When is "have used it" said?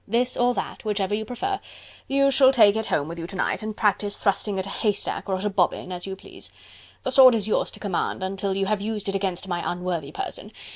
8.65-9.15